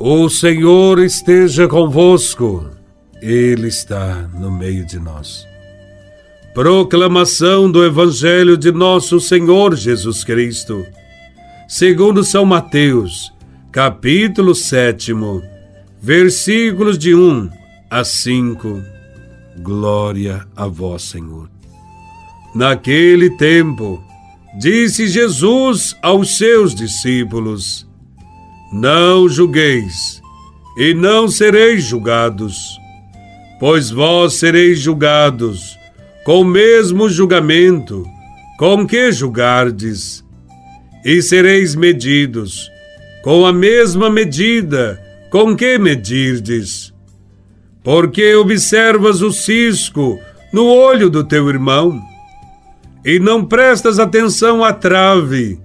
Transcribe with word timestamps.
O 0.00 0.28
Senhor 0.28 1.00
esteja 1.00 1.66
convosco, 1.66 2.70
Ele 3.20 3.66
está 3.66 4.30
no 4.32 4.48
meio 4.48 4.86
de 4.86 4.96
nós. 4.96 5.44
Proclamação 6.54 7.68
do 7.68 7.84
Evangelho 7.84 8.56
de 8.56 8.70
Nosso 8.70 9.18
Senhor 9.18 9.74
Jesus 9.74 10.22
Cristo, 10.22 10.86
segundo 11.66 12.22
São 12.22 12.46
Mateus, 12.46 13.32
capítulo 13.72 14.54
7, 14.54 15.12
versículos 16.00 16.96
de 16.96 17.12
1 17.12 17.50
a 17.90 18.04
5. 18.04 18.80
Glória 19.58 20.46
a 20.54 20.68
Vós, 20.68 21.02
Senhor. 21.02 21.50
Naquele 22.54 23.36
tempo, 23.36 24.00
disse 24.60 25.08
Jesus 25.08 25.96
aos 26.00 26.38
seus 26.38 26.72
discípulos: 26.72 27.87
não 28.72 29.28
julgueis, 29.28 30.20
e 30.76 30.94
não 30.94 31.28
sereis 31.28 31.84
julgados, 31.84 32.78
pois 33.58 33.90
vós 33.90 34.34
sereis 34.34 34.78
julgados 34.78 35.76
com 36.24 36.42
o 36.42 36.44
mesmo 36.44 37.08
julgamento 37.08 38.06
com 38.58 38.86
que 38.86 39.10
julgardes, 39.10 40.24
e 41.04 41.22
sereis 41.22 41.74
medidos 41.74 42.70
com 43.22 43.46
a 43.46 43.52
mesma 43.52 44.10
medida 44.10 45.00
com 45.30 45.56
que 45.56 45.78
medirdes. 45.78 46.92
Porque 47.82 48.34
observas 48.34 49.22
o 49.22 49.32
cisco 49.32 50.18
no 50.52 50.66
olho 50.66 51.08
do 51.08 51.24
teu 51.24 51.48
irmão, 51.48 52.00
e 53.04 53.18
não 53.18 53.44
prestas 53.44 53.98
atenção 53.98 54.62
à 54.62 54.72
trave 54.72 55.58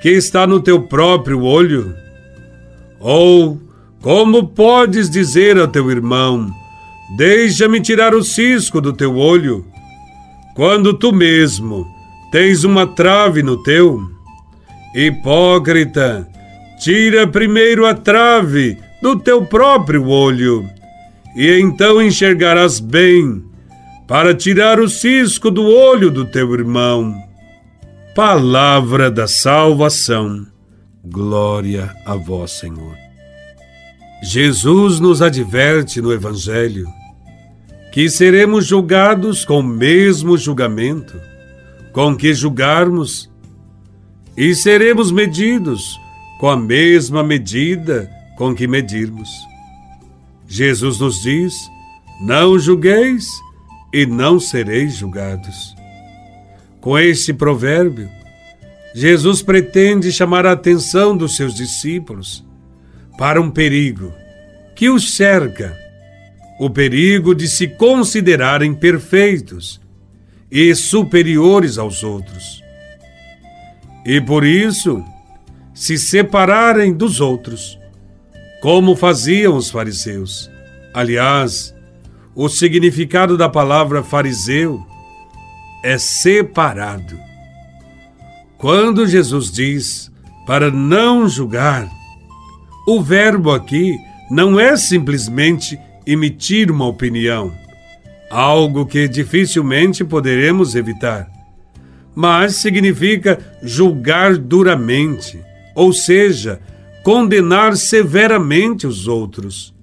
que 0.00 0.10
está 0.10 0.46
no 0.46 0.60
teu 0.60 0.82
próprio 0.82 1.42
olho? 1.42 2.05
Ou 3.06 3.56
como 4.02 4.48
podes 4.48 5.08
dizer 5.08 5.56
a 5.60 5.68
teu 5.68 5.92
irmão: 5.92 6.52
Deixa-me 7.16 7.80
tirar 7.80 8.16
o 8.16 8.24
cisco 8.24 8.80
do 8.80 8.92
teu 8.92 9.16
olho, 9.16 9.64
quando 10.56 10.92
tu 10.92 11.12
mesmo 11.12 11.86
tens 12.32 12.64
uma 12.64 12.84
trave 12.84 13.44
no 13.44 13.62
teu? 13.62 14.00
Hipócrita, 14.92 16.26
tira 16.80 17.28
primeiro 17.28 17.86
a 17.86 17.94
trave 17.94 18.76
do 19.00 19.16
teu 19.16 19.46
próprio 19.46 20.08
olho, 20.08 20.68
e 21.36 21.60
então 21.60 22.02
enxergarás 22.02 22.80
bem 22.80 23.44
para 24.08 24.34
tirar 24.34 24.80
o 24.80 24.88
cisco 24.88 25.48
do 25.48 25.64
olho 25.64 26.10
do 26.10 26.24
teu 26.24 26.52
irmão. 26.54 27.14
Palavra 28.16 29.12
da 29.12 29.28
salvação. 29.28 30.55
Glória 31.08 31.94
a 32.04 32.16
vós, 32.16 32.52
Senhor. 32.52 32.96
Jesus 34.22 34.98
nos 34.98 35.22
adverte 35.22 36.00
no 36.00 36.12
Evangelho 36.12 36.86
que 37.92 38.10
seremos 38.10 38.66
julgados 38.66 39.44
com 39.44 39.60
o 39.60 39.62
mesmo 39.62 40.36
julgamento 40.36 41.18
com 41.92 42.14
que 42.14 42.34
julgarmos 42.34 43.30
e 44.36 44.54
seremos 44.54 45.10
medidos 45.10 45.98
com 46.38 46.50
a 46.50 46.56
mesma 46.56 47.22
medida 47.22 48.10
com 48.36 48.54
que 48.54 48.66
medirmos. 48.66 49.30
Jesus 50.46 50.98
nos 50.98 51.22
diz: 51.22 51.54
Não 52.20 52.58
julgueis 52.58 53.28
e 53.92 54.04
não 54.04 54.38
sereis 54.38 54.96
julgados. 54.96 55.74
Com 56.80 56.98
este 56.98 57.32
provérbio, 57.32 58.10
Jesus 58.98 59.42
pretende 59.42 60.10
chamar 60.10 60.46
a 60.46 60.52
atenção 60.52 61.14
dos 61.14 61.36
seus 61.36 61.54
discípulos 61.54 62.42
para 63.18 63.38
um 63.38 63.50
perigo 63.50 64.10
que 64.74 64.88
os 64.88 65.14
cerca, 65.14 65.76
o 66.58 66.70
perigo 66.70 67.34
de 67.34 67.46
se 67.46 67.68
considerarem 67.68 68.72
perfeitos 68.72 69.78
e 70.50 70.74
superiores 70.74 71.76
aos 71.76 72.02
outros. 72.02 72.64
E 74.02 74.18
por 74.18 74.46
isso, 74.46 75.04
se 75.74 75.98
separarem 75.98 76.94
dos 76.94 77.20
outros, 77.20 77.78
como 78.62 78.96
faziam 78.96 79.58
os 79.58 79.68
fariseus. 79.68 80.50
Aliás, 80.94 81.74
o 82.34 82.48
significado 82.48 83.36
da 83.36 83.50
palavra 83.50 84.02
fariseu 84.02 84.82
é 85.84 85.98
separado. 85.98 87.35
Quando 88.58 89.06
Jesus 89.06 89.50
diz 89.50 90.10
para 90.46 90.70
não 90.70 91.28
julgar, 91.28 91.86
o 92.88 93.02
verbo 93.02 93.50
aqui 93.50 93.98
não 94.30 94.58
é 94.58 94.76
simplesmente 94.78 95.78
emitir 96.06 96.70
uma 96.70 96.86
opinião, 96.86 97.52
algo 98.30 98.86
que 98.86 99.06
dificilmente 99.08 100.02
poderemos 100.04 100.74
evitar, 100.74 101.28
mas 102.14 102.56
significa 102.56 103.38
julgar 103.62 104.38
duramente, 104.38 105.38
ou 105.74 105.92
seja, 105.92 106.58
condenar 107.04 107.76
severamente 107.76 108.86
os 108.86 109.06
outros. 109.06 109.74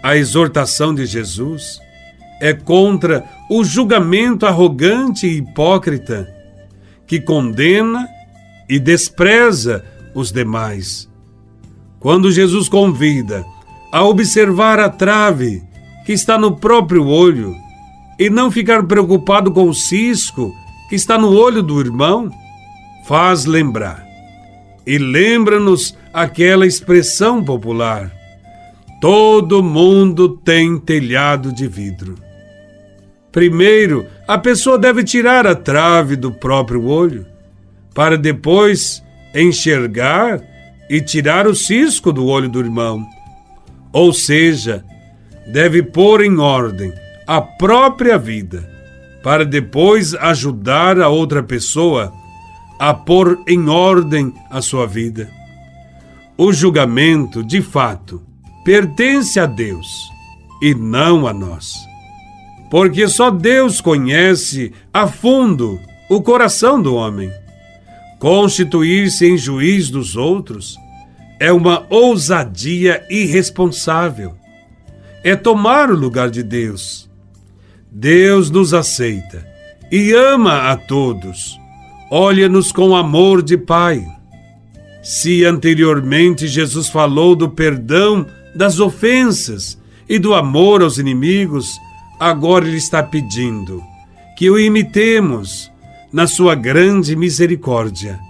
A 0.00 0.16
exortação 0.16 0.94
de 0.94 1.06
Jesus 1.06 1.80
é 2.40 2.54
contra 2.54 3.24
o 3.50 3.64
julgamento 3.64 4.46
arrogante 4.46 5.26
e 5.26 5.38
hipócrita 5.38 6.39
que 7.10 7.20
condena 7.20 8.08
e 8.68 8.78
despreza 8.78 9.84
os 10.14 10.30
demais. 10.30 11.10
Quando 11.98 12.30
Jesus 12.30 12.68
convida 12.68 13.44
a 13.90 14.04
observar 14.04 14.78
a 14.78 14.88
trave 14.88 15.60
que 16.06 16.12
está 16.12 16.38
no 16.38 16.56
próprio 16.56 17.04
olho 17.04 17.52
e 18.16 18.30
não 18.30 18.48
ficar 18.48 18.84
preocupado 18.84 19.50
com 19.50 19.68
o 19.68 19.74
cisco 19.74 20.54
que 20.88 20.94
está 20.94 21.18
no 21.18 21.32
olho 21.32 21.64
do 21.64 21.80
irmão, 21.80 22.30
faz 23.08 23.44
lembrar. 23.44 24.06
E 24.86 24.96
lembra-nos 24.96 25.98
aquela 26.14 26.64
expressão 26.64 27.42
popular: 27.42 28.08
todo 29.00 29.64
mundo 29.64 30.28
tem 30.28 30.78
telhado 30.78 31.52
de 31.52 31.66
vidro. 31.66 32.14
Primeiro, 33.32 34.06
a 34.30 34.38
pessoa 34.38 34.78
deve 34.78 35.02
tirar 35.02 35.44
a 35.44 35.56
trave 35.56 36.14
do 36.14 36.30
próprio 36.30 36.86
olho, 36.86 37.26
para 37.92 38.16
depois 38.16 39.02
enxergar 39.34 40.40
e 40.88 41.00
tirar 41.00 41.48
o 41.48 41.54
cisco 41.56 42.12
do 42.12 42.24
olho 42.26 42.48
do 42.48 42.60
irmão. 42.60 43.04
Ou 43.92 44.12
seja, 44.12 44.84
deve 45.48 45.82
pôr 45.82 46.24
em 46.24 46.38
ordem 46.38 46.92
a 47.26 47.40
própria 47.40 48.16
vida, 48.16 48.70
para 49.20 49.44
depois 49.44 50.14
ajudar 50.14 51.00
a 51.00 51.08
outra 51.08 51.42
pessoa 51.42 52.12
a 52.78 52.94
pôr 52.94 53.42
em 53.48 53.68
ordem 53.68 54.32
a 54.48 54.62
sua 54.62 54.86
vida. 54.86 55.28
O 56.38 56.52
julgamento, 56.52 57.42
de 57.42 57.60
fato, 57.60 58.22
pertence 58.64 59.40
a 59.40 59.46
Deus 59.46 59.88
e 60.62 60.72
não 60.72 61.26
a 61.26 61.32
nós 61.32 61.89
porque 62.70 63.08
só 63.08 63.30
Deus 63.30 63.80
conhece 63.80 64.72
a 64.94 65.08
fundo 65.08 65.80
o 66.08 66.22
coração 66.22 66.80
do 66.80 66.94
homem. 66.94 67.30
Constituir-se 68.20 69.26
em 69.26 69.36
juiz 69.36 69.90
dos 69.90 70.14
outros 70.14 70.76
é 71.40 71.50
uma 71.50 71.84
ousadia 71.90 73.04
irresponsável. 73.10 74.34
É 75.24 75.34
tomar 75.34 75.90
o 75.90 75.96
lugar 75.96 76.30
de 76.30 76.42
Deus. 76.42 77.10
Deus 77.90 78.50
nos 78.50 78.72
aceita 78.72 79.44
e 79.90 80.12
ama 80.12 80.70
a 80.70 80.76
todos. 80.76 81.58
Olha-nos 82.10 82.70
com 82.70 82.94
amor 82.94 83.42
de 83.42 83.58
Pai. 83.58 84.06
Se 85.02 85.44
anteriormente 85.44 86.46
Jesus 86.46 86.88
falou 86.88 87.34
do 87.34 87.48
perdão 87.48 88.26
das 88.54 88.78
ofensas 88.78 89.78
e 90.08 90.18
do 90.18 90.34
amor 90.34 90.82
aos 90.82 90.98
inimigos, 90.98 91.78
agora 92.20 92.68
Ele 92.68 92.76
está 92.76 93.02
pedindo 93.02 93.82
que 94.36 94.50
o 94.50 94.58
imitemos 94.58 95.72
na 96.12 96.26
Sua 96.26 96.54
grande 96.54 97.16
misericórdia 97.16 98.20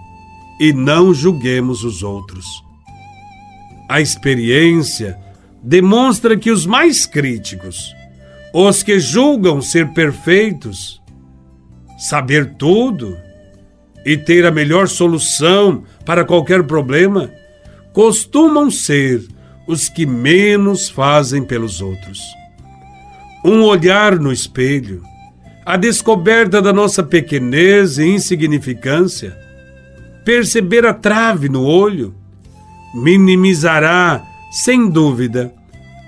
e 0.61 0.73
não 0.73 1.13
julguemos 1.13 1.83
os 1.83 2.05
outros. 2.05 2.47
A 3.89 4.01
experiência 4.01 5.19
demonstra 5.61 6.37
que 6.37 6.53
os 6.53 6.65
mais 6.65 7.05
críticos, 7.05 7.93
os 8.55 8.85
que 8.85 9.01
julgam 9.01 9.61
ser 9.61 9.89
perfeitos, 9.93 11.03
saber 11.99 12.55
tudo 12.55 13.17
e 14.07 14.17
ter 14.17 14.47
a 14.47 14.53
melhor 14.53 14.89
solução 14.89 15.83
para 16.07 16.25
qualquer 16.25 16.63
problema, 16.63 17.31
costumam 17.93 18.71
ser 18.71 19.27
os 19.67 19.89
que 19.89 20.07
menos 20.07 20.89
fazem 20.89 21.43
pelos 21.43 21.81
outros 21.81 22.21
um 23.45 23.63
olhar 23.63 24.19
no 24.19 24.33
espelho, 24.33 25.03
a 25.65 25.77
descoberta 25.77 26.61
da 26.61 26.73
nossa 26.73 27.03
pequenez 27.03 27.99
e 27.99 28.07
insignificância, 28.07 29.37
perceber 30.25 30.85
a 30.85 30.93
trave 30.93 31.49
no 31.49 31.65
olho, 31.65 32.15
minimizará 32.95 34.23
sem 34.51 34.89
dúvida, 34.89 35.55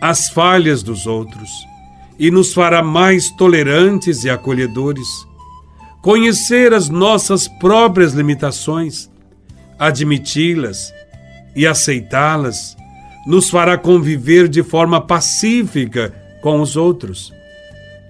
as 0.01 0.29
falhas 0.29 0.83
dos 0.83 1.07
outros 1.07 1.49
e 2.19 2.31
nos 2.31 2.53
fará 2.53 2.83
mais 2.83 3.31
tolerantes 3.31 4.25
e 4.25 4.31
acolhedores. 4.31 5.09
Conhecer 6.01 6.73
as 6.73 6.89
nossas 6.89 7.47
próprias 7.47 8.13
limitações, 8.13 9.09
admiti-las 9.79 10.93
e 11.55 11.67
aceitá-las, 11.67 12.77
nos 13.27 13.49
fará 13.49 13.79
conviver 13.79 14.49
de 14.49 14.63
forma 14.63 15.01
pacífica 15.01 16.22
com 16.43 16.61
os 16.61 16.77
outros. 16.77 17.33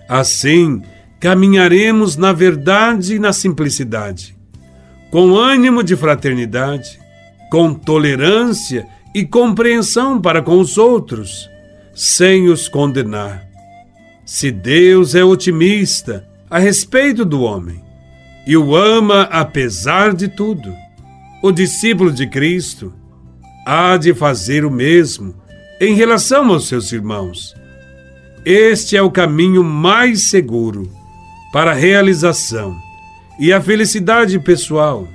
Assim, 0.09 0.83
caminharemos 1.21 2.17
na 2.17 2.33
verdade 2.33 3.15
e 3.15 3.19
na 3.21 3.33
simplicidade, 3.33 4.37
com 5.13 5.37
ânimo 5.37 5.85
de 5.85 5.95
fraternidade, 5.95 6.99
com 7.49 7.73
tolerância 7.73 8.85
e 9.15 9.25
compreensão 9.25 10.21
para 10.21 10.43
com 10.43 10.59
os 10.59 10.77
outros, 10.77 11.49
sem 11.95 12.49
os 12.49 12.69
condenar. 12.69 13.47
Se 14.25 14.51
Deus 14.51 15.15
é 15.15 15.23
otimista 15.23 16.27
a 16.51 16.59
respeito 16.59 17.25
do 17.25 17.43
homem 17.43 17.81
e 18.47 18.57
o 18.57 18.75
ama 18.75 19.23
apesar 19.31 20.15
de 20.15 20.29
tudo, 20.29 20.75
o 21.43 21.53
discípulo 21.53 22.11
de 22.11 22.27
Cristo 22.27 22.93
há 23.67 23.97
de 23.97 24.15
fazer 24.15 24.65
o 24.65 24.71
mesmo 24.71 25.35
em 25.81 25.95
relação 25.95 26.49
aos 26.49 26.69
seus 26.69 26.93
irmãos. 26.93 27.55
Este 28.45 28.97
é 28.97 29.03
o 29.03 29.11
caminho 29.11 29.63
mais 29.63 30.29
seguro 30.29 30.91
para 31.53 31.71
a 31.71 31.75
realização 31.75 32.77
e 33.39 33.53
a 33.53 33.61
felicidade 33.61 34.37
pessoal 34.41 35.07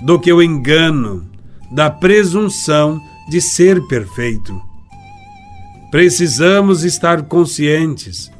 do 0.00 0.18
que 0.18 0.32
o 0.32 0.42
engano 0.42 1.30
da 1.70 1.90
presunção 1.90 2.98
de 3.28 3.38
ser 3.38 3.86
perfeito. 3.86 4.58
Precisamos 5.90 6.84
estar 6.84 7.24
conscientes 7.24 8.30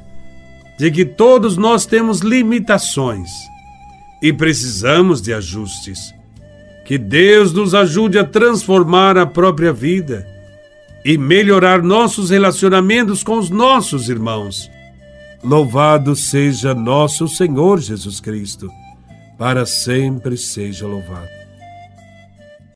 de 0.79 0.91
que 0.91 1.05
todos 1.05 1.59
nós 1.59 1.85
temos 1.85 2.21
limitações 2.21 3.31
e 4.23 4.33
precisamos 4.33 5.21
de 5.21 5.35
ajustes. 5.35 6.15
Que 6.87 6.97
Deus 6.97 7.53
nos 7.53 7.75
ajude 7.75 8.19
a 8.19 8.25
transformar 8.25 9.19
a 9.19 9.27
própria 9.27 9.73
vida 9.73 10.27
e 11.05 11.19
melhorar 11.19 11.83
nossos 11.83 12.31
relacionamentos 12.31 13.23
com 13.23 13.39
os 13.39 13.51
nossos 13.51 14.09
irmãos. 14.09 14.71
Louvado 15.43 16.17
seja 16.17 16.75
nosso 16.75 17.29
Senhor 17.29 17.79
Jesus 17.79 18.21
Cristo, 18.21 18.71
para 19.37 19.67
sempre 19.67 20.37
seja 20.37 20.87
louvado. 20.87 21.44